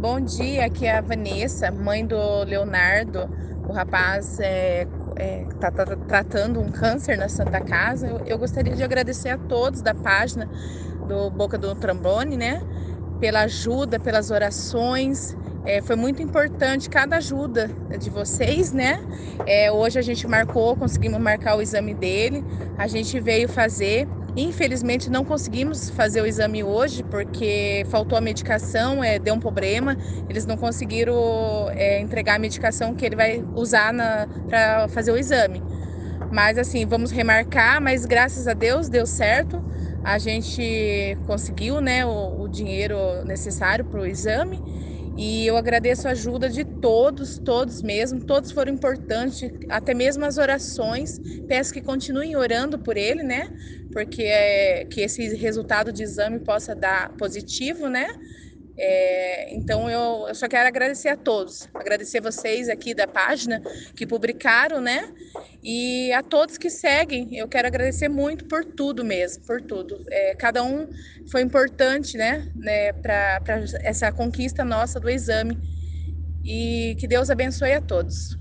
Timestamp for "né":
12.36-12.62, 18.72-19.00, 41.80-42.04, 53.24-53.48, 57.88-58.06, 64.80-65.12, 72.16-72.48, 72.54-72.92